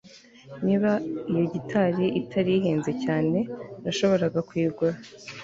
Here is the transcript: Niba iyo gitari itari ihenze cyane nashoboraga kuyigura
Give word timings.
Niba 0.65 0.91
iyo 1.31 1.45
gitari 1.53 2.05
itari 2.21 2.51
ihenze 2.59 2.91
cyane 3.03 3.37
nashoboraga 3.83 4.39
kuyigura 4.47 4.95